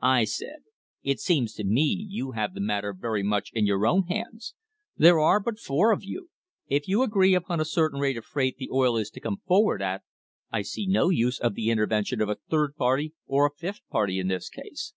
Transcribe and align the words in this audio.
I 0.00 0.22
said, 0.22 0.58
It 1.02 1.18
seems 1.18 1.54
to 1.54 1.64
me 1.64 2.06
you 2.08 2.30
have 2.38 2.54
the 2.54 2.60
matter 2.60 2.92
very 2.92 3.24
much 3.24 3.50
in 3.52 3.66
your 3.66 3.84
own 3.84 4.04
hands; 4.04 4.54
there 4.96 5.18
are 5.18 5.40
but 5.40 5.58
four 5.58 5.90
of 5.90 6.04
you; 6.04 6.30
if 6.68 6.86
you 6.86 7.02
agree 7.02 7.34
upon 7.34 7.58
a 7.58 7.64
certain 7.64 7.98
rate 7.98 8.16
of 8.16 8.24
freight 8.24 8.58
the 8.58 8.70
oil 8.70 8.96
is 8.96 9.10
to 9.10 9.18
come 9.20 9.38
forward 9.44 9.82
at, 9.82 10.02
I 10.52 10.62
see 10.62 10.86
no 10.86 11.08
use 11.08 11.40
of 11.40 11.56
the 11.56 11.68
intervention 11.68 12.20
of 12.20 12.28
a 12.28 12.36
third 12.48 12.76
party 12.76 13.14
or 13.26 13.44
a 13.44 13.50
fifth 13.56 13.80
party 13.90 14.20
in 14.20 14.28
this 14.28 14.48
case. 14.48 14.94